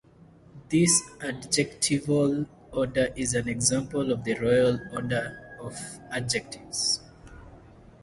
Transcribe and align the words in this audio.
This 0.69 1.03
adjectival 1.21 2.47
order 2.71 3.13
is 3.15 3.35
an 3.35 3.47
example 3.47 4.11
of 4.11 4.23
the 4.23 4.33
"Royal 4.33 4.79
Order 4.93 5.55
of 5.61 5.75
Adjectives". 6.09 7.01